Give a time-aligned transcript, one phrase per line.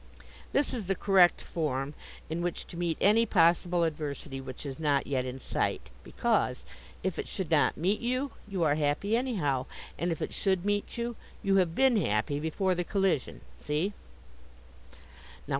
[0.51, 1.93] This is the correct form
[2.27, 5.91] in which to meet any possible adversity which is not yet in sight.
[6.03, 6.65] Because,
[7.03, 9.67] if it should not meet you, you are happy anyhow,
[9.99, 13.41] and if it should meet you, you have been happy before the collision.
[13.59, 13.93] See?